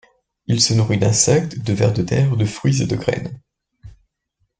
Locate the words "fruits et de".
2.45-2.95